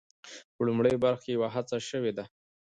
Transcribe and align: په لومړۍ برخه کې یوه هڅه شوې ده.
په 0.55 0.61
لومړۍ 0.67 0.95
برخه 1.03 1.21
کې 1.25 1.31
یوه 1.37 1.47
هڅه 1.55 1.77
شوې 1.89 2.11
ده. 2.17 2.25